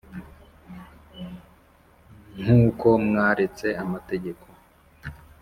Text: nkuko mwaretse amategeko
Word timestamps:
nkuko 2.41 2.87
mwaretse 3.07 3.67
amategeko 3.83 4.45